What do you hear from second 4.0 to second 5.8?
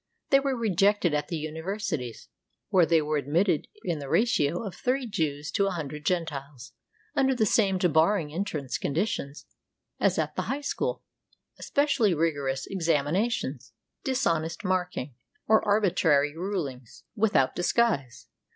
ratio of three Jews to a